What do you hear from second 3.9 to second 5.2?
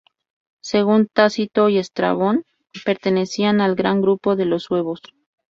grupo de los suevos.